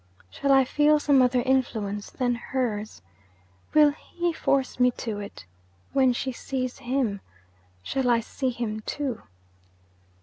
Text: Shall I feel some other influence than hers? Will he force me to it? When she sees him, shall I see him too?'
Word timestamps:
Shall 0.31 0.51
I 0.51 0.65
feel 0.65 0.99
some 0.99 1.21
other 1.21 1.43
influence 1.43 2.09
than 2.09 2.33
hers? 2.33 3.03
Will 3.75 3.91
he 3.91 4.33
force 4.33 4.79
me 4.79 4.89
to 4.97 5.19
it? 5.19 5.45
When 5.93 6.11
she 6.11 6.31
sees 6.31 6.79
him, 6.79 7.21
shall 7.83 8.09
I 8.09 8.19
see 8.21 8.49
him 8.49 8.79
too?' 8.79 9.21